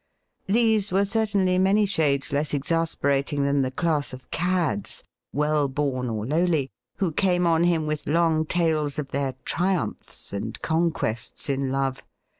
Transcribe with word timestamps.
These 0.47 0.91
were 0.91 1.05
cer 1.05 1.27
tainly 1.27 1.59
many 1.61 1.85
shades 1.85 2.33
less 2.33 2.55
exasperating 2.55 3.43
than 3.43 3.61
the 3.61 3.69
class 3.69 4.13
of 4.13 4.31
cads, 4.31 5.03
well 5.31 5.67
bom 5.67 6.09
or 6.09 6.25
lowly, 6.25 6.71
who 6.97 7.11
came 7.11 7.45
on 7.45 7.65
him 7.65 7.85
with 7.85 8.07
long 8.07 8.47
tales 8.47 8.97
of 8.97 9.09
their 9.11 9.35
triumphs 9.45 10.33
and 10.33 10.59
conquests 10.63 11.51
in 11.51 11.69
love. 11.69 12.01